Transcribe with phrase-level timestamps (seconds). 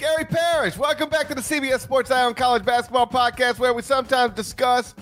[0.00, 0.78] Gary Parrish.
[0.78, 4.94] Welcome back to the CBS Sports on College Basketball Podcast, where we sometimes discuss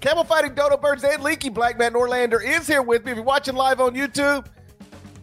[0.00, 3.10] camel fighting dodo birds and leaky black man Norlander is here with me.
[3.10, 4.46] If you're watching live on YouTube,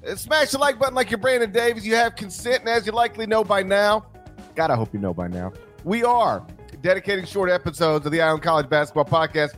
[0.07, 1.87] uh, smash the like button like you're Brandon Davies.
[1.87, 4.05] You have consent, and as you likely know by now,
[4.53, 5.53] God, I hope you know by now,
[5.83, 6.45] we are
[6.83, 9.55] dedicating short episodes of the on College Basketball Podcast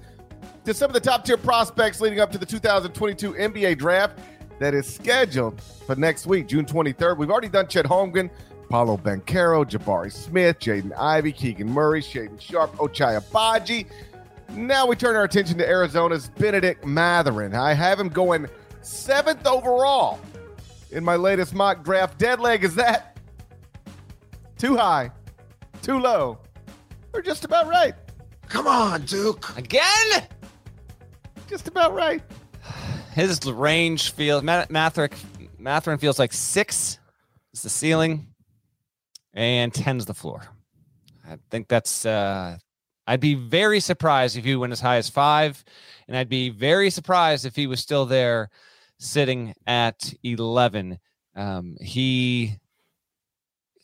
[0.63, 4.17] to some of the top tier prospects leading up to the 2022 NBA Draft
[4.59, 7.17] that is scheduled for next week, June 23rd.
[7.17, 8.29] We've already done Chet Holmgren,
[8.71, 13.85] Paolo Banchero, Jabari Smith, Jaden Ivey, Keegan Murray, Shaedon Sharpe, Ochai Agbaji.
[14.51, 17.53] Now we turn our attention to Arizona's Bennedict Mathurin.
[17.53, 18.47] I have him going
[18.81, 20.21] seventh overall
[20.89, 22.17] in my latest mock draft.
[22.17, 23.17] Dead leg is that
[24.57, 25.11] too high,
[25.81, 26.39] too low,
[27.13, 27.93] or just about right?
[28.47, 29.57] Come on, Duke.
[29.57, 30.23] Again?
[31.49, 32.23] Just about right.
[33.13, 35.13] His range feels Matherick
[35.59, 36.99] Mathurin feels like six
[37.53, 38.30] is the ceiling
[39.33, 40.43] and 10's the floor.
[41.27, 42.57] I think that's uh
[43.07, 45.63] I'd be very surprised if he went as high as five,
[46.07, 48.49] and I'd be very surprised if he was still there
[48.99, 50.99] sitting at 11.
[51.35, 52.59] Um, he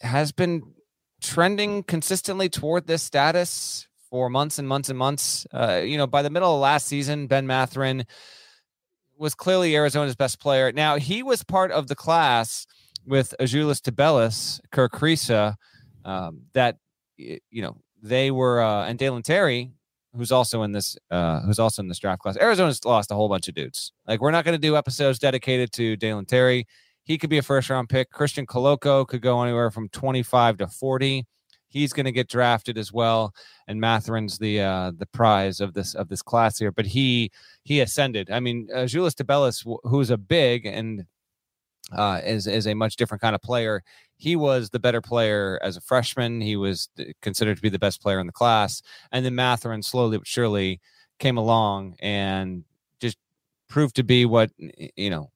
[0.02, 0.74] has been
[1.22, 5.48] trending consistently toward this status for months and months and months.
[5.52, 8.06] Uh, you know, by the middle of last season, Ben Mathurin
[9.18, 10.72] was clearly Arizona's best player.
[10.72, 12.68] Now he was part of the class
[13.08, 15.56] with Azuolas Tubelis, Kerr Kriisa,
[16.06, 16.78] um, that
[17.18, 19.72] you know they were, uh, and Dalen Terry,
[20.16, 22.38] who's also in this, uh, who's also in this draft class.
[22.38, 23.92] Arizona's lost a whole bunch of dudes.
[24.08, 26.68] Like we're not going to do episodes dedicated to Dalen Terry.
[27.04, 28.12] He could be a first round pick.
[28.12, 31.26] Christian Koloko could go anywhere from 25 to 40
[31.70, 33.34] he's going to get drafted as well.
[33.68, 36.72] And Mathurin's the uh, the prize of this of this class here.
[36.72, 37.32] But he
[37.64, 38.32] he ascended.
[38.32, 41.06] I mean, uh, Julius Tubelis, who's a big and
[41.92, 43.84] uh, is is a much different kind of player.
[44.18, 46.42] He was the better player as a freshman.
[46.42, 46.90] He was
[47.22, 48.82] considered to be the best player in the class,
[49.12, 50.82] and then Mathurin slowly but surely
[51.20, 52.64] came along and
[53.00, 53.18] just
[53.70, 54.52] proved to be what
[54.96, 55.32] you know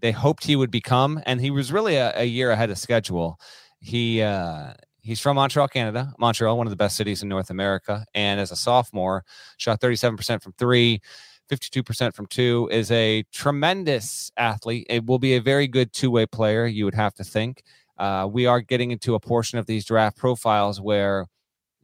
[0.00, 1.20] they hoped he would become.
[1.26, 3.38] And he was really a, a year ahead of schedule.
[3.80, 6.12] He uh, He's from Montreal, Canada.
[6.18, 8.04] Montreal, one of the best cities in North America.
[8.14, 9.24] And as a sophomore,
[9.56, 11.00] shot 37% from three,
[11.50, 14.86] 52% from two, is a tremendous athlete.
[14.88, 17.62] It will be a very good two way player, you would have to think.
[17.98, 21.26] Uh, we are getting into a portion of these draft profiles where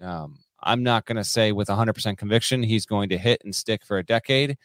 [0.01, 3.85] um, I'm not going to say with 100% conviction he's going to hit and stick
[3.85, 4.57] for a decade,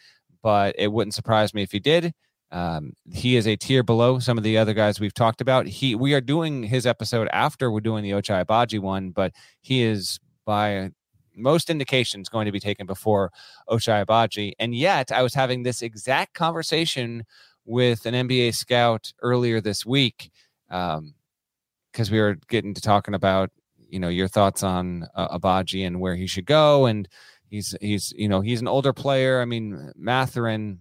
[0.41, 2.13] but it wouldn't surprise me if he did.
[2.51, 5.67] Um, he is a tier below some of the other guys we've talked about.
[5.67, 9.83] He we are doing his episode after we're doing the Ochai Agbaji one, but he
[9.83, 10.91] is by
[11.35, 13.31] most indications going to be taken before
[13.69, 14.53] Ochai Agbaji.
[14.59, 17.23] And yet, I was having this exact conversation
[17.65, 20.31] with an NBA scout earlier this week
[20.67, 23.51] because um, we were getting to talking about
[23.89, 27.07] you know your thoughts on uh, Agbaji and where he should go, and
[27.49, 29.41] he's he's you know he's an older player.
[29.41, 30.79] I mean, Mathurin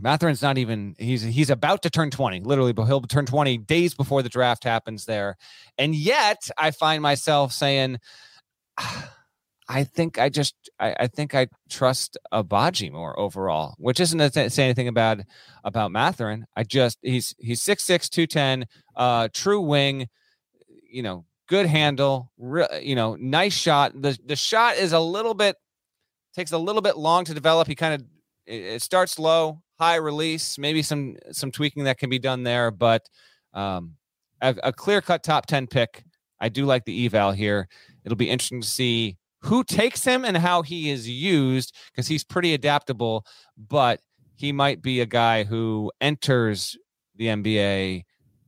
[0.00, 3.94] Mathurin's not even he's he's about to turn 20, literally, but he'll turn 20 days
[3.94, 5.36] before the draft happens there.
[5.78, 7.98] And yet I find myself saying,
[9.68, 14.50] I think I just I, I think I trust Agbaji more overall, which isn't to
[14.50, 15.20] say anything about
[15.64, 16.46] about Mathurin.
[16.54, 18.66] I just he's he's six six two ten,
[18.96, 20.08] uh true wing,
[20.90, 23.92] you know, good handle, re, you know, nice shot.
[24.00, 25.56] The the shot is a little bit
[26.34, 27.66] takes a little bit long to develop.
[27.66, 28.06] He kind of
[28.46, 32.70] it, it starts low, high release, maybe some some tweaking that can be done there,
[32.70, 33.08] but
[33.54, 33.94] um,
[34.42, 36.04] a, a clear cut top 10 pick.
[36.40, 37.68] I do like the eval here.
[38.04, 42.24] It'll be interesting to see who takes him and how he is used because he's
[42.24, 43.26] pretty adaptable,
[43.56, 44.00] but
[44.36, 46.76] he might be a guy who enters
[47.16, 48.04] the NBA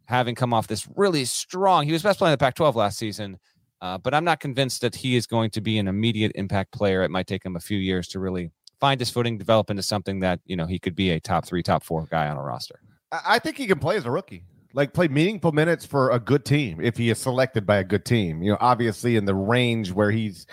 [0.06, 1.84] having come off this really strong.
[1.84, 3.38] He was best player in the Pac 12 last season,
[3.80, 7.02] uh, but I'm not convinced that he is going to be an immediate impact player.
[7.02, 8.50] It might take him a few years to really
[8.80, 11.62] find his footing, develop into something that you know he could be a top three,
[11.62, 12.80] top four guy on a roster.
[13.12, 14.44] I think he can play as a rookie,
[14.74, 18.04] like play meaningful minutes for a good team if he is selected by a good
[18.04, 18.42] team.
[18.42, 20.46] You know, obviously in the range where he's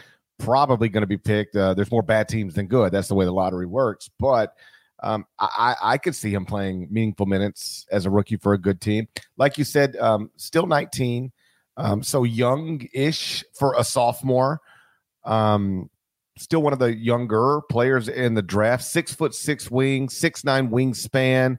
[0.44, 2.92] probably going to be picked, uh, there's more bad teams than good.
[2.92, 4.10] That's the way the lottery works.
[4.20, 4.54] But
[5.02, 8.80] Um, I, I could see him playing meaningful minutes as a rookie for a good
[8.80, 9.08] team.
[9.36, 11.32] Like you said, um, still 19,
[11.76, 14.62] um, so young-ish for a sophomore.
[15.26, 15.90] Um,
[16.38, 18.86] still one of the younger players in the draft.
[18.86, 21.58] Six foot six wing, six nine wingspan,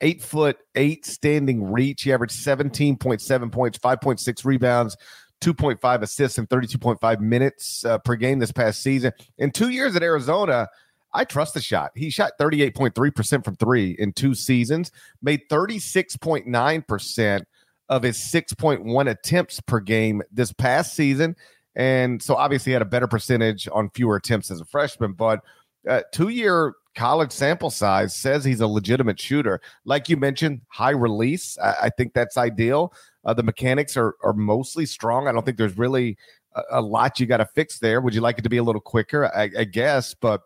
[0.00, 2.04] eight foot eight standing reach.
[2.04, 4.96] He averaged 17.7 points, 5.6 rebounds,
[5.40, 9.12] 2.5 assists, and 32.5 minutes uh, per game this past season.
[9.38, 10.68] In two years at Arizona,
[11.12, 11.92] I trust the shot.
[11.94, 14.92] He shot 38.3% from three in two seasons,
[15.22, 17.44] made 36.9%
[17.88, 21.36] of his 6.1 attempts per game this past season.
[21.74, 25.40] And so obviously had a better percentage on fewer attempts as a freshman, but
[25.88, 29.60] uh, two year college sample size says he's a legitimate shooter.
[29.84, 31.58] Like you mentioned, high release.
[31.58, 32.92] I, I think that's ideal.
[33.24, 35.28] Uh, the mechanics are, are mostly strong.
[35.28, 36.16] I don't think there's really
[36.54, 38.00] a, a lot you got to fix there.
[38.00, 39.26] Would you like it to be a little quicker?
[39.26, 40.42] I, I guess, but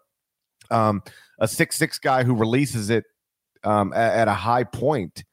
[0.71, 1.03] um,
[1.39, 3.05] a six six guy who releases it
[3.65, 5.25] um, at, at, a high point.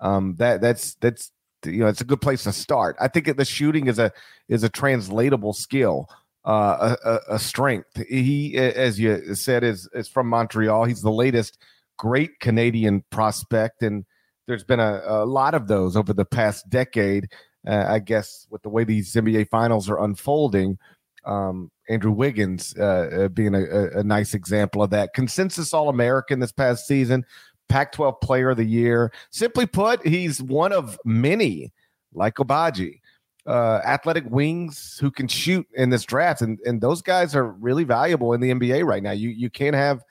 [0.00, 1.32] Um, that that's that's
[1.64, 2.96] you know it's a good place to start.
[3.00, 4.12] I think the shooting is a
[4.48, 6.08] is a translatable skill,
[6.46, 8.02] uh, a, a, strength.
[8.08, 10.84] He, as you said, is is from Montreal.
[10.84, 11.58] He's the latest
[11.98, 14.04] great Canadian prospect, and
[14.46, 17.28] there's been a, a lot of those over the past decade.
[17.66, 20.78] Uh, I guess with the way these NBA finals are unfolding,
[21.24, 25.14] um, Andrew Wiggins uh, uh being a, a, nice example of that.
[25.14, 27.24] Consensus All American this past season,
[27.68, 29.12] Pac 12 Player of the Year.
[29.30, 31.72] Simply put, he's one of many,
[32.14, 33.00] like Agbaji,
[33.46, 36.42] uh, athletic wings who can shoot in this draft.
[36.42, 39.12] And, and those guys are really valuable in the NBA right now.
[39.12, 40.04] You, you can't have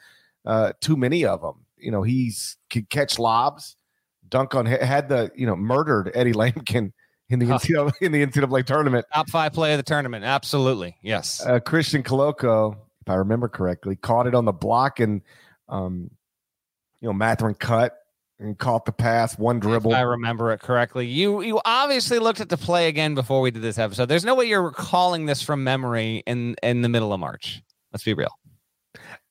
[0.46, 1.66] uh, too many of them.
[1.78, 3.76] You know, he's can catch lobs,
[4.28, 6.94] dunk on, had the, you know, murdered Eddie Lampkin
[7.30, 9.06] in the NCAA, in the NCAA tournament.
[9.14, 10.24] Top five play of the tournament.
[10.24, 10.96] Absolutely.
[11.02, 11.46] Yes.
[11.46, 15.22] Uh, Christian Koloko, if I remember correctly, caught it on the block and,
[15.68, 16.10] um,
[17.02, 17.98] you know, Mathurin cut
[18.40, 19.92] and caught the pass, one dribble.
[19.92, 21.08] If I remember it correctly.
[21.08, 24.08] You you obviously looked at the play again before we did this episode.
[24.08, 27.62] There's no way you're recalling this from memory in in the middle of March.
[27.92, 28.32] Let's be real.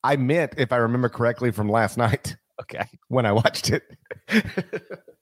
[0.03, 2.35] I meant, if I remember correctly, from last night.
[2.61, 2.85] Okay.
[3.09, 3.83] When I watched it.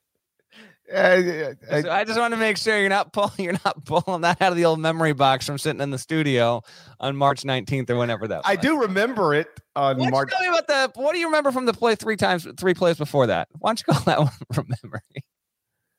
[0.92, 4.20] I, I, so I just want to make sure you're not pulling you're not pulling
[4.20, 6.62] that out of the old memory box from sitting in the studio
[7.00, 8.38] on March 19th or whenever that.
[8.38, 8.44] Was.
[8.46, 10.30] I do remember it on Why March.
[10.30, 11.00] Tell me about the.
[11.00, 13.48] What do you remember from the play three times, three plays before that?
[13.58, 15.24] Why don't you call that one from memory?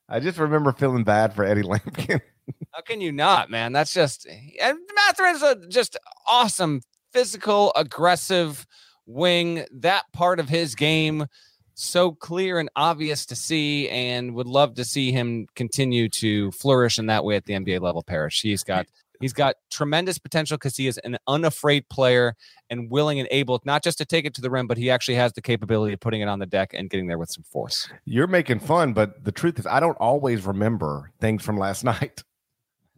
[0.08, 2.22] I just remember feeling bad for Eddie Lampkin.
[2.72, 3.74] How can you not, man?
[3.74, 5.98] That's just and Mathurin's a just
[6.28, 8.68] awesome, physical, aggressive
[9.08, 9.66] wing.
[9.72, 11.26] That part of his game
[11.76, 16.98] so clear and obvious to see, and would love to see him continue to flourish
[16.98, 18.02] in that way at the NBA level.
[18.02, 18.88] Parrish, he's got
[19.20, 22.36] he's got tremendous potential because he is an unafraid player
[22.70, 25.16] and willing and able not just to take it to the rim, but he actually
[25.16, 27.90] has the capability of putting it on the deck and getting there with some force.
[28.06, 32.24] You're making fun, but the truth is, I don't always remember things from last night.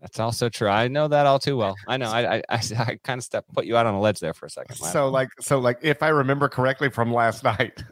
[0.01, 0.69] That's also true.
[0.69, 1.75] I know that all too well.
[1.87, 2.09] I know.
[2.09, 4.45] I I, I, I kind of step put you out on a ledge there for
[4.45, 4.75] a second.
[4.75, 7.83] So like so like if I remember correctly from last night,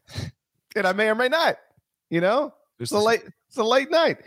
[0.76, 1.58] and I may or may not.
[2.10, 4.18] You know, it's a late it's a late night.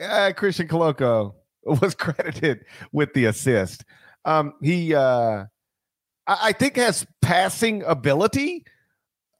[0.00, 1.34] Uh, Christian Koloko
[1.64, 3.84] was credited with the assist.
[4.24, 5.44] Um, he, uh,
[6.26, 8.64] I, I think, has passing ability.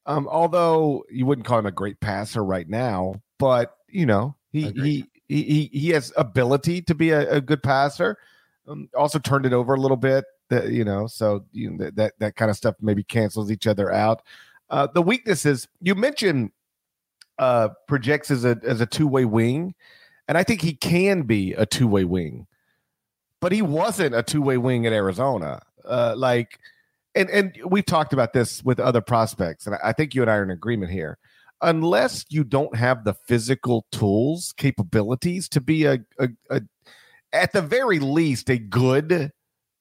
[0.04, 4.70] Um, although you wouldn't call him a great passer right now, but you know, he
[4.72, 8.18] he, he he has ability to be a, a good passer.
[8.66, 10.24] Um, also turned it over a little bit.
[10.50, 13.66] That you know, so you know, that, that that kind of stuff maybe cancels each
[13.68, 14.22] other out.
[14.70, 16.50] Uh, the weaknesses you mentioned
[17.38, 19.74] uh, projects as a as a two way wing,
[20.28, 22.46] and I think he can be a two way wing,
[23.40, 25.60] but he wasn't a two way wing at Arizona.
[25.84, 26.58] Uh, like,
[27.14, 30.36] and and we've talked about this with other prospects, and I think you and I
[30.36, 31.18] are in agreement here.
[31.64, 36.60] Unless you don't have the physical tools, capabilities to be a, a, a
[37.32, 39.30] at the very least a good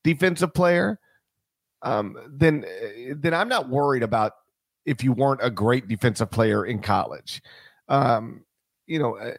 [0.03, 0.99] defensive player,
[1.81, 2.65] um, then
[3.15, 4.33] then I'm not worried about
[4.85, 7.41] if you weren't a great defensive player in college.
[7.87, 8.45] Um,
[8.87, 9.33] you know, uh,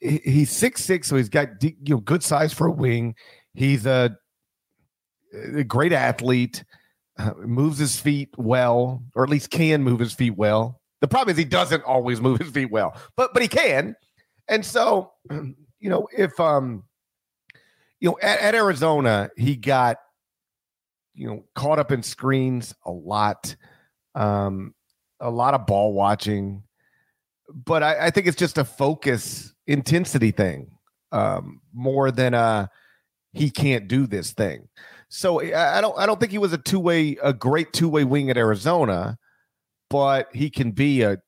[0.00, 3.14] he's six six, so he's got you know good size for a wing.
[3.54, 4.16] He's a,
[5.54, 6.64] a great athlete,
[7.18, 10.80] uh, moves his feet well, or at least can move his feet well.
[11.00, 13.96] The problem is he doesn't always move his feet well, but but he can.
[14.48, 16.84] And so, you know, if um,
[18.00, 19.98] you know, at, at Arizona, he got
[21.14, 23.56] you know caught up in screens a lot.
[24.14, 24.74] Um,
[25.20, 26.62] a lot of ball watching,
[27.52, 30.70] but I, I think it's just a focus intensity thing
[31.12, 32.70] um, more than a
[33.32, 34.68] he can't do this thing.
[35.08, 37.88] So I, I don't I don't think he was a two way a great two
[37.88, 39.18] way wing at Arizona,
[39.88, 41.18] but he can be a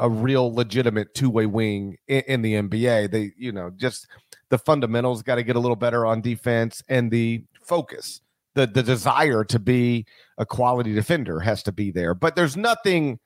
[0.00, 3.10] a real legitimate two way wing in, in, the NBA.
[3.10, 4.06] They, you know, just
[4.48, 8.22] the fundamentals got to get a little better on defense and the focus,
[8.54, 10.06] the the desire to be
[10.38, 12.14] a quality defender has to be there.
[12.14, 13.20] But there's nothing,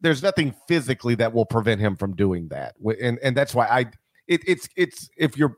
[0.00, 2.74] there's nothing physically that will prevent him from doing that.
[3.00, 3.80] And and that's why I,
[4.26, 5.56] it, it's it's if you're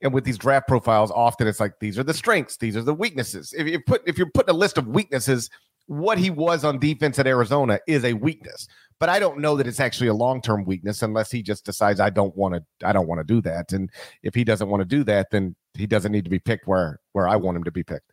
[0.00, 2.94] and with these draft profiles, often it's like these are the strengths, these are the
[2.94, 3.54] weaknesses.
[3.56, 5.50] If you put if you're putting a list of weaknesses,
[5.86, 8.68] what he was on defense at Arizona is a weakness.
[9.00, 12.10] But I don't know that it's actually a long-term weakness unless he just decides I
[12.10, 13.72] don't want to I don't want to do that.
[13.72, 13.90] And
[14.22, 17.00] if he doesn't want to do that, then he doesn't need to be picked where
[17.12, 18.12] where I want him to be picked.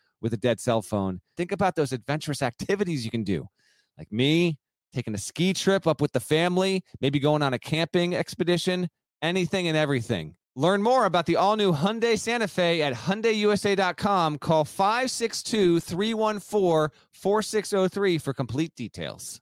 [0.21, 1.21] with a dead cell phone.
[1.37, 3.47] Think about those adventurous activities you can do.
[3.97, 4.57] Like me,
[4.93, 8.89] taking a ski trip up with the family, maybe going on a camping expedition,
[9.21, 10.35] anything and everything.
[10.55, 14.37] Learn more about the all new Hyundai Santa Fe at HyundaiUSA.com.
[14.39, 19.39] Call 562 314 4603 for complete details.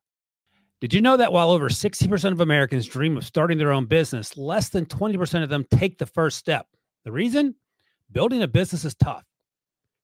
[0.81, 4.37] Did you know that while over 60% of Americans dream of starting their own business,
[4.37, 6.67] less than 20% of them take the first step?
[7.03, 7.55] The reason?
[8.11, 9.25] Building a business is tough.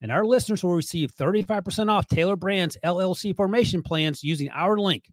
[0.00, 5.10] And our listeners will receive 35% off Tailor Brands LLC formation plans using our link,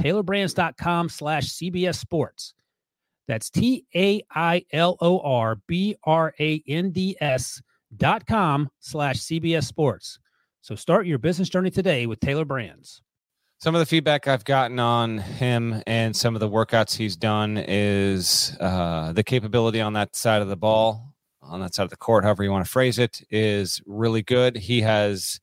[0.00, 2.54] tailorbrands.com slash CBS Sports.
[3.28, 7.60] That's T A I L O R B R A N D S
[7.96, 10.18] dot com slash CBS Sports.
[10.60, 13.02] So start your business journey today with Tailor Brands.
[13.58, 17.56] Some of the feedback I've gotten on him and some of the workouts he's done
[17.56, 21.14] is uh, the capability on that side of the ball
[21.48, 24.56] on that side of the court, however you want to phrase it, is really good.
[24.56, 25.40] He has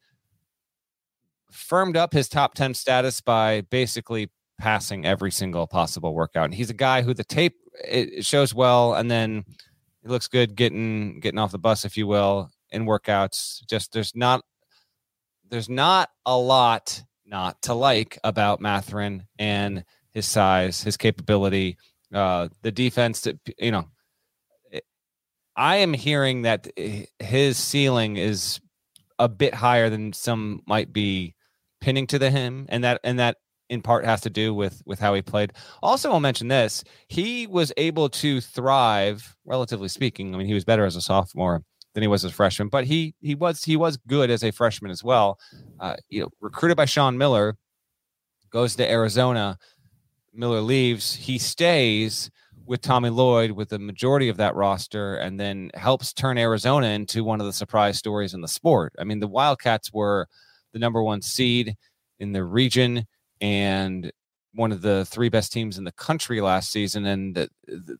[1.52, 6.46] firmed up his top 10 status by basically passing every single possible workout.
[6.46, 9.44] And he's a guy who the tape it shows well and then
[10.04, 13.66] he looks good getting getting off the bus if you will in workouts.
[13.68, 14.44] Just there's not
[15.50, 21.78] there's not a lot not to like about Mathurin and his size, his capability,
[22.14, 23.88] uh the defense that you know
[25.56, 26.68] I am hearing that
[27.20, 28.60] his ceiling is
[29.20, 31.36] a bit higher than some might be
[31.82, 33.38] pinning to the him, and that and that
[33.70, 35.54] in part has to do with with how he played.
[35.82, 40.34] Also, I'll mention this: he was able to thrive, relatively speaking.
[40.34, 42.86] I mean, he was better as a sophomore than he was as a freshman, but
[42.86, 45.40] he he was he was good as a freshman as well.
[45.80, 47.56] Uh, you know, recruited by Sean Miller,
[48.50, 49.58] goes to Arizona.
[50.34, 51.14] Miller leaves.
[51.14, 52.32] He stays
[52.66, 57.24] with Tommy Lloyd with the majority of that roster and then helps turn Arizona into
[57.24, 58.94] one of the surprise stories in the sport.
[58.98, 60.28] I mean, the Wildcats were
[60.72, 61.76] the number one seed
[62.20, 63.06] in the region
[63.42, 64.12] and
[64.54, 67.06] one of the three best teams in the country last season.
[67.06, 67.98] And the, the,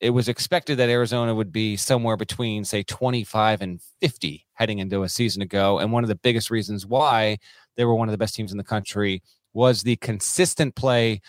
[0.00, 5.04] it was expected that Arizona would be somewhere between, say, 25 and 50 heading into
[5.04, 5.78] a season ago.
[5.78, 7.38] And one of the biggest reasons why
[7.76, 9.22] they were one of the best teams in the country
[9.54, 11.20] was the consistent play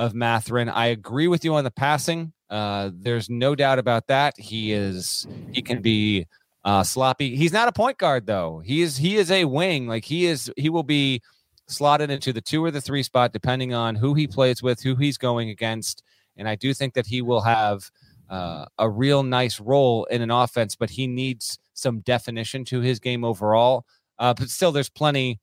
[0.00, 0.70] of Mathurin.
[0.70, 2.32] I agree with you on the passing.
[2.48, 4.34] Uh, there's no doubt about that.
[4.38, 6.26] He is he can be
[6.64, 7.36] uh, sloppy.
[7.36, 8.62] He's not a point guard though.
[8.64, 9.86] He is he is a wing.
[9.86, 11.20] Like he is he will be
[11.68, 14.96] slotted into the two or the three spot depending on who he plays with, who
[14.96, 16.02] he's going against.
[16.38, 17.90] And I do think that he will have
[18.30, 23.00] uh, a real nice role in an offense, but he needs some definition to his
[23.00, 23.84] game overall.
[24.18, 25.38] Uh, but still, there's plenty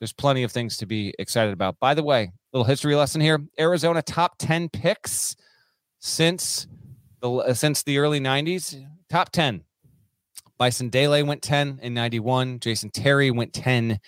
[0.00, 1.78] there's plenty of things to be excited about.
[1.78, 5.36] By the way, little history lesson here: Arizona top ten picks
[5.98, 6.66] since
[7.20, 8.84] the uh, since the early '90s.
[9.08, 9.62] Top ten:
[10.58, 12.60] Bison Dele went ten in '91.
[12.60, 14.00] Jason Terry went ten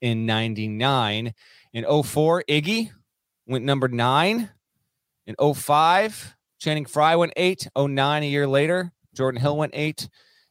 [0.00, 1.34] in '99.
[1.72, 2.90] In 04, Iggy
[3.46, 4.50] went number nine.
[5.26, 7.68] In 05, Channing Frye went eight.
[7.78, 10.08] 09, a year later, Jordan Hill went eight.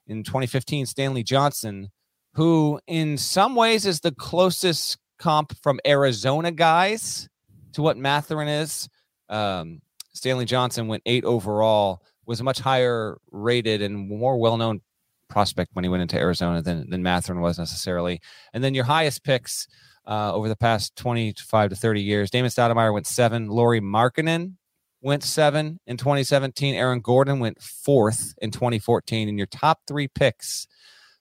[0.08, 1.92] In 2015, Stanley Johnson
[2.34, 7.28] who in some ways is the closest comp from Arizona guys
[7.74, 8.90] to what Mathurin is.
[9.30, 9.82] Um,
[10.14, 14.82] Stanley Johnson went eight overall, was a much higher rated and more well known
[15.30, 18.20] prospect when he went into Arizona than, than Mathurin was necessarily.
[18.54, 19.68] And then your highest picks
[20.08, 24.56] uh, over the past 25 to 30 years Damon Stoudamire went seven, Lauri Markkanen
[25.02, 29.30] went seven in 2017, Aaron Gordon went fourth in 2014.
[29.30, 30.68] And your top three picks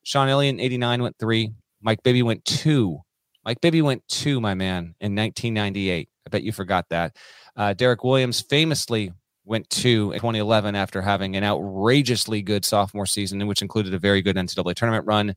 [0.02, 1.52] Sean Elliott, 89, went three,
[1.82, 3.00] Mike Bibby went two.
[3.44, 6.08] Mike Bibby went two, my man, in 1998.
[6.28, 7.16] I bet you forgot that.
[7.56, 9.12] Uh, Derrick Williams famously
[9.46, 14.36] went to 2011 after having an outrageously good sophomore season, which included a very good
[14.36, 15.34] NCAA tournament run.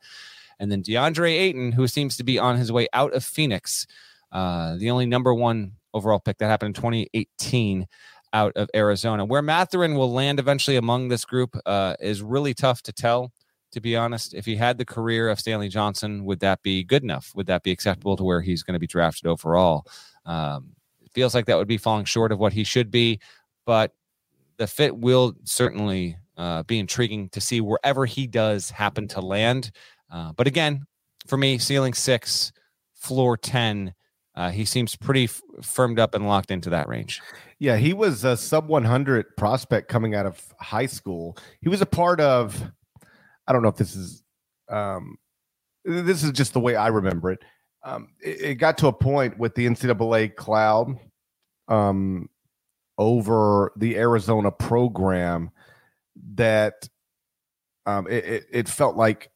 [0.60, 3.88] And then DeAndre Ayton, who seems to be on his way out of Phoenix,
[4.34, 7.88] uh, the only number one overall pick that happened in 2018
[8.34, 9.24] out of Arizona.
[9.24, 13.32] Where Mathurin will land eventually among this group uh, is really tough to tell,
[13.72, 14.34] to be honest.
[14.34, 17.32] If he had the career of Stanley Johnson, would that be good enough?
[17.34, 19.86] Would that be acceptable to where he's going to be drafted overall?
[20.26, 20.76] Um,
[21.14, 23.20] feels like that would be falling short of what he should be,
[23.66, 23.94] but
[24.58, 29.72] the fit will certainly uh, be intriguing to see wherever he does happen to land.
[30.12, 30.86] Uh, but again,
[31.28, 32.52] for me, ceiling six,
[32.94, 33.94] floor 10,
[34.36, 37.22] uh, he seems pretty f- firmed up and locked into that range.
[37.60, 41.38] Yeah, he was a sub 100 prospect coming out of high school.
[41.62, 42.72] He was a part of,
[43.48, 44.24] I don't know if this is,
[44.70, 45.18] um,
[45.84, 47.44] this is just the way I remember it.
[47.84, 51.00] Um, it, it got to a point with the NCAA cloud
[51.68, 52.30] um,
[52.98, 55.52] over the Arizona program
[56.36, 56.88] that
[57.86, 59.32] um, it, it, it felt like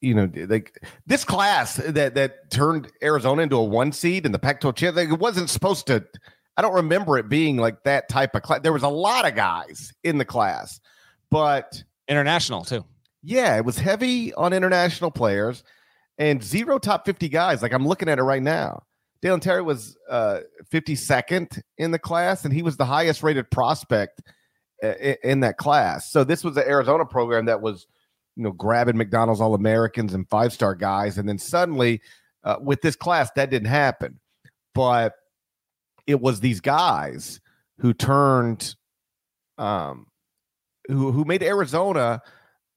[0.00, 4.38] you know, like this class that that turned Arizona into a one seed in the
[4.38, 6.04] Pac-12 champ, like it wasn't supposed to.
[6.56, 8.60] I don't remember it being like that type of class.
[8.60, 10.78] There was a lot of guys in the class,
[11.30, 12.84] but international too.
[13.22, 15.64] Yeah, it was heavy on international players
[16.18, 17.62] and zero top 50 guys.
[17.62, 18.82] Like I'm looking at it right now.
[19.22, 20.40] Dalen Terry was uh,
[20.70, 24.20] 52nd in the class, and he was the highest rated prospect
[24.82, 24.92] uh,
[25.22, 26.10] in that class.
[26.12, 27.86] So this was the Arizona program that was
[28.36, 31.18] you know, grabbing McDonald's All Americans and five star guys.
[31.18, 32.00] And then suddenly
[32.42, 34.20] uh, with this class, that didn't happen.
[34.74, 35.14] But
[36.06, 37.40] it was these guys
[37.78, 38.74] who turned,
[39.58, 40.06] um,
[40.88, 42.22] who, who made Arizona,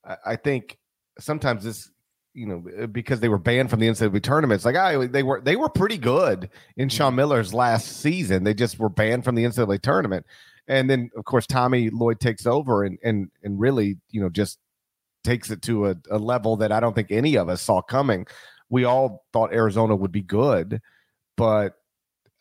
[0.05, 0.77] I, I think
[1.19, 1.91] sometimes this,
[2.37, 5.41] you know, uh, because they were banned from the NCAA tournaments, like I, they were
[5.41, 7.17] they were pretty good in Sean mm-hmm.
[7.17, 8.43] Miller's last season.
[8.43, 10.23] They just were banned from the NCAA tournament,
[10.67, 14.59] and then of course Tommy Lloyd takes over and and and really, you know, just
[15.23, 18.27] takes it to a, a level that I don't think any of us saw coming.
[18.69, 20.79] We all thought Arizona would be good,
[21.37, 21.73] but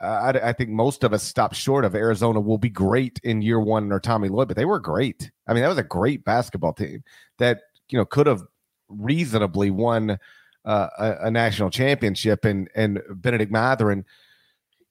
[0.00, 3.58] I, I, think most of us stopped short of Arizona will be great in year
[3.58, 5.30] one under Tommy Lloyd, but they were great.
[5.46, 7.02] I mean, that was a great basketball team
[7.38, 8.42] that you know could have
[8.88, 10.18] reasonably won
[10.64, 12.44] uh, a, a, national championship.
[12.44, 14.04] And and Bennedict Mathurin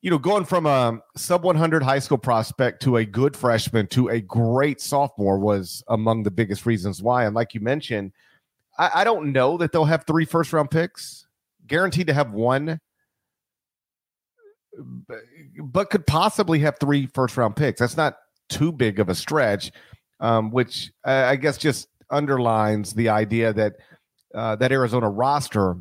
[0.05, 4.09] you know, going from a sub 100 high school prospect to a good freshman to
[4.09, 7.25] a great sophomore was among the biggest reasons why.
[7.25, 8.11] And like you mentioned,
[8.77, 11.25] I, I don't know that they'll have three first round picks,
[11.65, 12.79] guaranteed to have one,
[15.59, 17.79] but could possibly have three first round picks.
[17.79, 19.71] That's not too big of a stretch,
[20.19, 23.73] um, which I guess just underlines the idea that
[24.33, 25.75] uh, that Arizona roster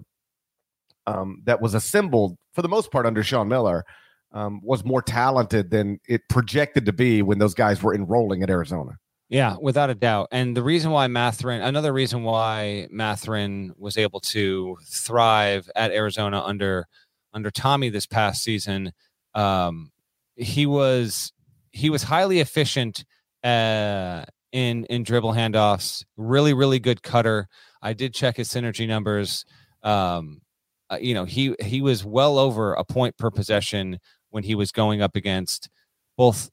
[1.06, 3.84] um, that was assembled for the most part under Sean Miller
[4.32, 8.50] um, was more talented than it projected to be when those guys were enrolling at
[8.50, 8.92] Arizona.
[9.28, 10.28] Yeah, without a doubt.
[10.32, 16.42] And the reason why Mathurin, another reason why Mathurin was able to thrive at Arizona
[16.42, 16.86] under
[17.32, 18.92] under Tommy this past season,
[19.34, 19.90] um,
[20.36, 21.32] he was
[21.72, 23.04] he was highly efficient
[23.42, 26.04] uh, in in dribble handoffs.
[26.16, 27.48] Really, really good cutter.
[27.82, 29.44] I did check his synergy numbers.
[29.82, 30.40] Um,
[30.88, 33.98] uh, you know, he he was well over a point per possession
[34.30, 35.68] when he was going up against
[36.16, 36.50] both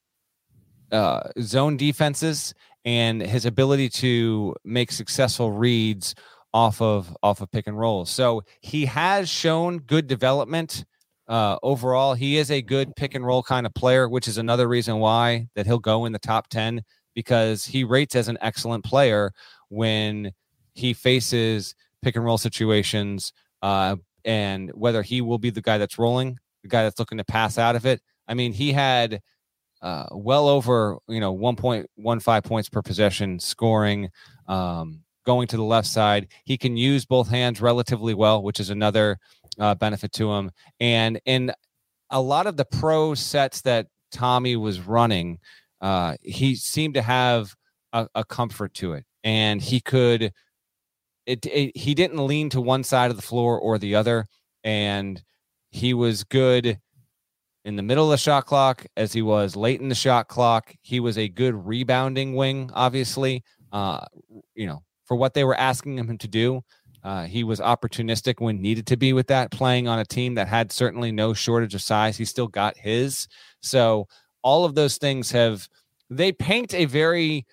[0.91, 6.15] uh, zone defenses and his ability to make successful reads
[6.53, 8.05] off of off of pick and roll.
[8.05, 10.85] So he has shown good development
[11.27, 12.15] uh, overall.
[12.15, 15.49] He is a good pick and roll kind of player, which is another reason why
[15.55, 16.81] that he'll go in the top ten
[17.13, 19.34] because he rates as an excellent player
[19.69, 20.32] when
[20.74, 23.34] he faces pick and roll situations.
[23.62, 27.24] Uh, and whether he will be the guy that's rolling the guy that's looking to
[27.24, 28.02] pass out of it.
[28.28, 29.21] I mean, he had
[29.82, 34.10] uh, well over you know 1.15 points per possession scoring.
[34.47, 38.71] Um, going to the left side, he can use both hands relatively well, which is
[38.71, 39.19] another
[39.60, 40.52] uh, benefit to him.
[40.80, 41.52] And in
[42.10, 45.38] a lot of the pro sets that Tommy was running,
[45.82, 47.56] uh, he seemed to have
[47.94, 50.32] a, a comfort to it, and he could.
[51.28, 54.26] It, it, he didn't lean to one side of the floor or the other,
[54.63, 55.22] and
[55.70, 56.80] he was good
[57.63, 60.74] in the middle of the shot clock as he was late in the shot clock.
[60.82, 63.44] He was a good rebounding wing, obviously.
[63.72, 64.06] Uh,
[64.56, 66.62] you know, for what they were asking him to do.
[67.04, 70.48] Uh, he was opportunistic when needed to be with that, playing on a team that
[70.48, 72.15] had certainly no shortage of size.
[72.15, 73.28] He still got his.
[73.62, 74.08] So
[74.43, 75.67] all of those things have
[76.10, 77.45] they paint a very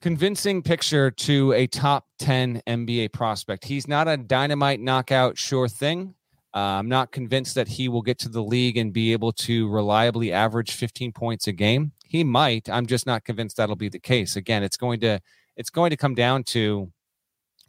[0.00, 3.64] convincing picture to a top 10 NBA prospect.
[3.64, 6.14] He's not a dynamite knockout sure thing.
[6.54, 9.68] Uh, I'm not convinced that he will get to the league and be able to
[9.68, 11.92] reliably average 15 points a game.
[12.06, 12.68] He might.
[12.68, 14.36] I'm just not convinced that'll be the case.
[14.36, 15.20] Again, it's going to
[15.56, 16.92] it's going to come down to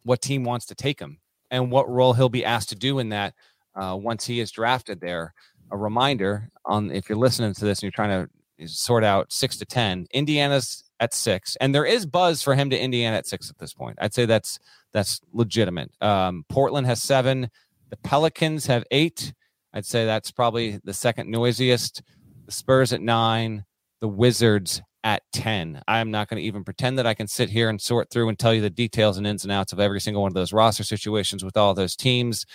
[0.04, 1.20] what team wants to take him
[1.52, 3.34] and what role he'll be asked to do in that
[3.76, 5.34] uh, once he is drafted there.
[5.72, 9.58] A reminder on if you're listening to this and you're trying to sort out six
[9.58, 13.50] to 10, Indiana's at six, and there is buzz for him to Indiana at six
[13.50, 13.98] at this point.
[14.02, 14.60] I'd say that's
[14.94, 15.92] that's legitimate.
[16.02, 17.50] Um, Portland has seven,
[17.90, 19.34] the Pelicans have eight.
[19.74, 22.02] I'd say that's probably the second noisiest.
[22.46, 23.66] The Spurs at nine,
[24.00, 25.82] the Wizards at 10.
[25.88, 28.40] I'm not going to even pretend that I can sit here and sort through and
[28.40, 30.84] tell you the details and ins and outs of every single one of those roster
[30.84, 32.46] situations with all those teams.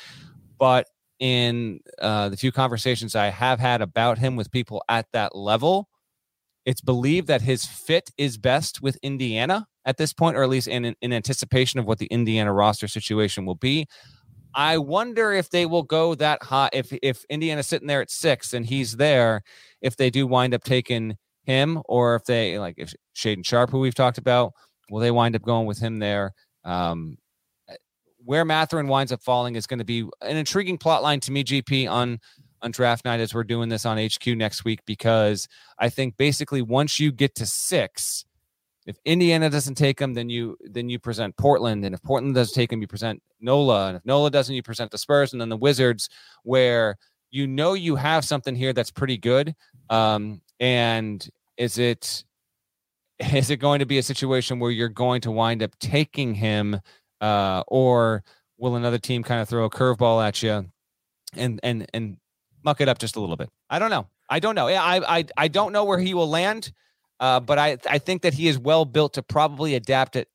[0.59, 0.87] But
[1.21, 5.89] in uh, the few conversations I have had about him with people at that level,
[6.65, 10.69] it's believed that his fit is best with Indiana at this point, or at least
[10.69, 13.87] in, in anticipation of what the Indiana roster situation will be.
[14.55, 16.71] I wonder if they will go that high.
[16.73, 19.43] If if Indiana's sitting there at six and he's there,
[19.81, 23.79] if they do wind up taking him, or if they like if Shaedon Sharpe, who
[23.79, 24.53] we've talked about,
[24.91, 26.33] will they wind up going with him there?
[26.65, 27.17] Um,
[28.25, 31.45] where Mathurin winds up falling is going to be an intriguing plot line to me,
[31.45, 32.19] GP, on
[32.63, 36.61] on draft night as we're doing this on HQ next week because I think basically
[36.61, 38.27] once you get to six,
[38.87, 42.55] if Indiana doesn't take him, then you then you present Portland, and if Portland doesn't
[42.55, 45.49] take him, you present Nola, and if Nola doesn't, you present the Spurs, and then
[45.49, 46.09] the Wizards,
[46.43, 46.97] where
[47.31, 49.55] you know you have something here that's pretty good.
[49.91, 52.25] Um, and is it
[53.35, 56.81] is it going to be a situation where you're going to wind up taking him,
[57.21, 58.23] uh, or
[58.59, 60.67] will another team kind of throw a curveball at you
[61.35, 62.17] and and and
[62.65, 63.51] muck it up just a little bit?
[63.69, 64.07] I don't know.
[64.29, 64.69] I don't know.
[64.69, 66.73] I I I don't know where he will land,
[67.19, 70.29] uh, but I I think that he is well built to probably adapt it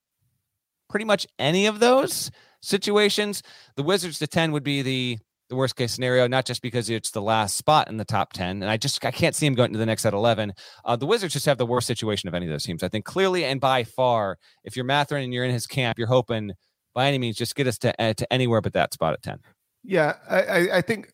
[0.89, 3.41] pretty much any of those situations.
[3.75, 5.17] The Wizards to ten would be the
[5.49, 8.63] the worst case scenario, not just because it's the last spot in the top 10.
[8.63, 10.53] And I just I can't see him going to the next at 11.
[10.83, 12.83] Uh, the Wizards just have the worst situation of any of those teams.
[12.83, 16.07] I think clearly and by far, if you're Mathurin and you're in his camp, you're
[16.07, 16.53] hoping
[16.95, 19.39] by any means just get us to, uh, to anywhere but that spot at 10.
[19.83, 21.13] Yeah, I, I think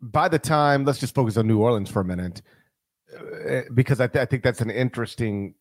[0.00, 2.42] by the time, let's just focus on New Orleans for a minute,
[3.16, 5.54] uh, because I, th- I think that's an interesting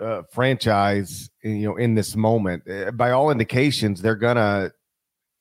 [0.00, 2.64] uh, franchise, you know, in this moment.
[2.96, 4.72] By all indications, they're gonna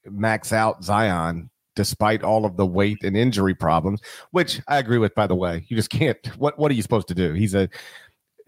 [0.05, 3.99] max out Zion despite all of the weight and injury problems,
[4.31, 5.65] which I agree with, by the way.
[5.67, 6.17] You just can't.
[6.37, 7.33] What What are you supposed to do?
[7.33, 7.67] He's a,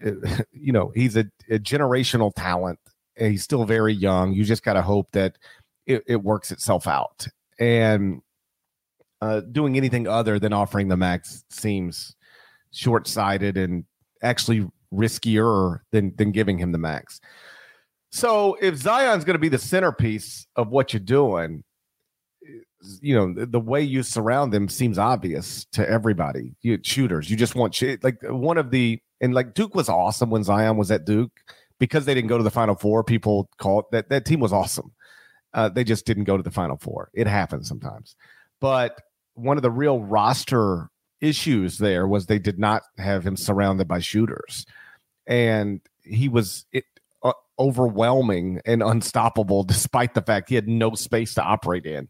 [0.52, 2.78] you know, he's a, a generational talent.
[3.18, 4.32] He's still very young.
[4.32, 5.38] You just got to hope that
[5.86, 7.26] it, it, works itself out.
[7.58, 8.22] And
[9.20, 12.14] uh, doing anything other than offering the max seems
[12.70, 13.84] short sighted and
[14.22, 17.20] actually riskier than than giving him the max.
[18.10, 21.64] So if Zion's going to be the centerpiece of what you're doing,
[23.00, 26.54] you know the, way you surround them seems obvious to everybody.
[26.62, 30.44] You shooters, you just want like one of the and like Duke was awesome when
[30.44, 31.32] Zion was at Duke
[31.78, 33.04] because they didn't go to the Final Four.
[33.04, 34.92] People called that that team was awesome.
[35.54, 37.10] Uh, they just didn't go to the Final Four.
[37.14, 38.16] It happens sometimes,
[38.60, 39.00] but
[39.34, 44.00] one of the real roster issues there was they did not have him surrounded by
[44.00, 44.66] shooters,
[45.26, 46.84] and he was it,
[47.22, 52.08] uh, overwhelming and unstoppable despite the fact he had no space to operate in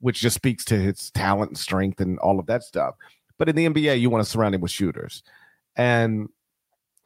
[0.00, 2.94] which just speaks to his talent and strength and all of that stuff.
[3.38, 5.22] But in the NBA, you want to surround him with shooters.
[5.76, 6.28] And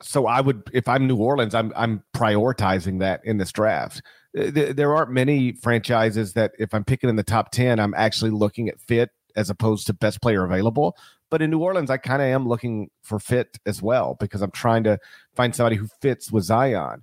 [0.03, 4.03] so I would, if I'm New Orleans, I'm I'm prioritizing that in this draft.
[4.33, 8.69] There aren't many franchises that, if I'm picking in the top ten, I'm actually looking
[8.69, 10.97] at fit as opposed to best player available.
[11.31, 14.51] But in New Orleans, I kind of am looking for fit as well because I'm
[14.51, 14.99] trying to
[15.35, 17.03] find somebody who fits with Zion.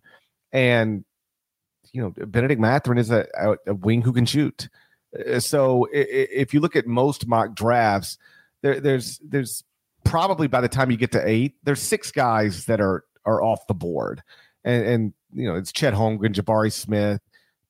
[0.51, 1.05] And
[1.93, 3.25] you know, Bennedict Mathurin is a,
[3.65, 4.69] a wing who can shoot.
[5.17, 8.17] Uh, so if you look at most mock drafts,
[8.61, 9.63] there, there's there's
[10.07, 13.67] probably by the time you get to eight, there's six guys that are are off
[13.67, 14.23] the board,
[14.63, 17.21] and and you know it's Chet Holmgren, Jabari Smith,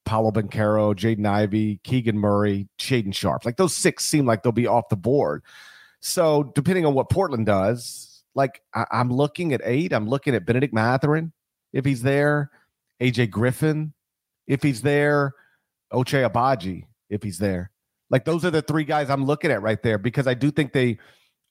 [0.06, 3.46] Paolo Banchero, Jaden Ivey, Keegan Murray, Shaedon Sharpe.
[3.46, 5.44] Like those six seem like they'll be off the board.
[6.00, 9.92] So depending on what Portland does, like I, am looking at eight.
[9.92, 11.34] I'm looking at Bennedict Mathurin
[11.74, 12.52] if he's there,
[13.02, 13.94] AJ Griffin
[14.48, 15.34] if he's there,
[15.92, 17.72] Ochai Agbaji if he's there.
[18.10, 20.72] Like those are the three guys I'm looking at right there because I do think
[20.72, 21.00] they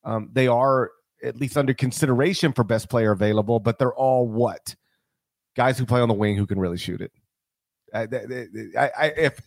[0.06, 0.92] um, they are
[1.22, 4.74] at least under consideration for best player available, but they're all what
[5.56, 7.12] guys who play on the wing who can really shoot it.
[7.92, 8.02] I,
[8.78, 9.40] I, I if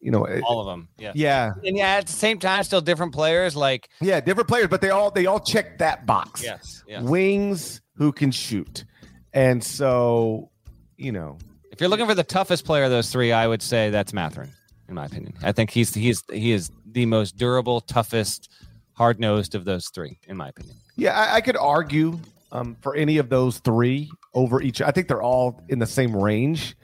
[0.00, 3.12] you know all of them, yeah, yeah, and yeah, at the same time, still different
[3.12, 3.54] players.
[3.54, 6.42] Like yeah, different players, but they all they all check that box.
[6.42, 7.02] Yes, yes.
[7.02, 8.84] wings who can shoot,
[9.32, 10.50] and so
[10.96, 11.38] you know
[11.70, 14.50] if you're looking for the toughest player of those three, I would say that's Mathurin,
[14.88, 15.34] in my opinion.
[15.42, 18.50] I think he's he's he is the most durable, toughest,
[18.94, 20.76] hard nosed of those three, in my opinion.
[20.96, 22.18] Yeah, I, I could argue
[22.52, 24.80] um, for any of those three over each.
[24.82, 26.76] I think they're all in the same range,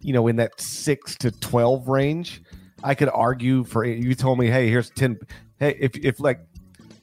[0.00, 2.42] you know, in that six to twelve range.
[2.82, 4.14] I could argue for you.
[4.14, 5.18] Told me, hey, here's ten.
[5.58, 6.40] Hey, if if like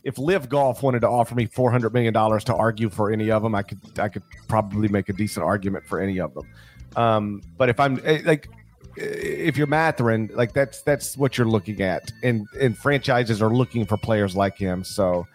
[0.03, 3.31] if LIV Golf wanted to offer me four hundred million dollars to argue for any
[3.31, 6.47] of them, I could I could probably make a decent argument for any of them.
[6.95, 8.49] Um, but if I'm eh, like,
[8.95, 13.85] if you're Mathurin, like that's that's what you're looking at, and and franchises are looking
[13.85, 14.83] for players like him.
[14.83, 15.25] So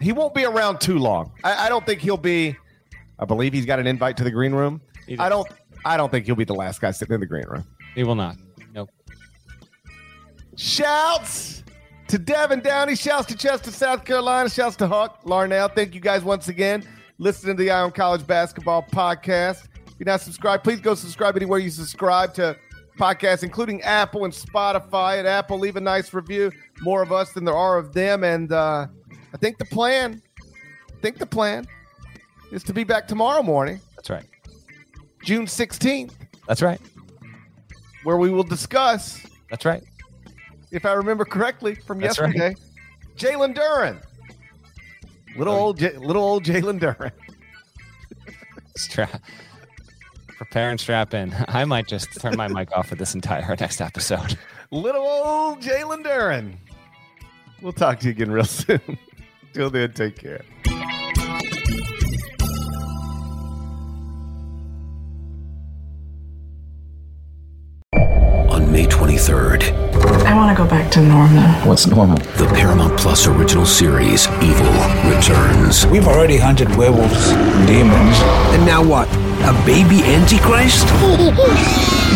[0.00, 1.32] he won't be around too long.
[1.42, 2.56] I, I don't think he'll be.
[3.18, 4.80] I believe he's got an invite to the green room.
[5.18, 5.48] I don't.
[5.84, 7.64] I don't think he'll be the last guy sitting in the green room.
[7.94, 8.36] He will not.
[8.72, 8.90] Nope.
[10.56, 11.62] Shouts
[12.08, 12.96] to Devin Downey.
[12.96, 14.48] Shouts to Chester, South Carolina.
[14.48, 15.72] Shouts to Hawk Larnell.
[15.74, 16.84] Thank you guys once again.
[17.18, 19.68] Listening to the Eye on College Basketball Podcast.
[19.86, 22.56] If you're not subscribed, please go subscribe anywhere you subscribe to
[22.98, 25.18] podcasts, including Apple and Spotify.
[25.18, 26.50] At Apple, leave a nice review.
[26.80, 28.24] More of us than there are of them.
[28.24, 28.86] And uh,
[29.32, 31.66] I think the plan, I think the plan
[32.52, 33.80] is to be back tomorrow morning.
[33.96, 34.24] That's right.
[35.22, 36.12] June 16th.
[36.46, 36.80] That's right.
[38.04, 39.24] Where we will discuss.
[39.50, 39.82] That's right.
[40.70, 42.58] If I remember correctly from That's yesterday, right.
[43.16, 44.02] Jalen Duren.
[45.36, 47.10] Little Oh, old, J- little old Jalen Duren.
[48.76, 49.22] Strap.
[50.36, 51.34] Prepare and strap in.
[51.48, 54.38] I might just turn my mic off for this entire next episode.
[54.70, 56.54] Little old Jalen Duren.
[57.62, 58.98] We'll talk to you again real soon.
[59.52, 60.42] Till then, take care.
[68.50, 69.72] On May 23rd,
[70.26, 71.42] I want to go back to normal.
[71.68, 72.16] What's normal?
[72.36, 74.66] the Paramount Plus original series Evil
[75.10, 75.86] returns.
[75.86, 77.30] We've already hunted werewolves,
[77.66, 78.16] demons.
[78.54, 79.08] And now what?
[79.46, 80.86] A baby antichrist?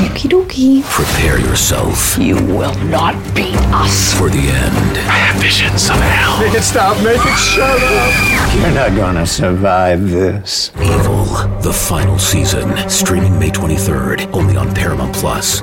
[0.08, 0.82] Okie dokie.
[0.84, 4.14] Prepare yourself You will not beat us.
[4.14, 4.98] for the end.
[5.08, 6.40] I have visions of hell.
[6.40, 6.96] Make it stop.
[7.04, 8.54] Make it shut up.
[8.56, 10.70] You're not gonna survive this.
[10.80, 11.24] Evil,
[11.60, 15.62] the final season, streaming May 23rd, only on Paramount Plus.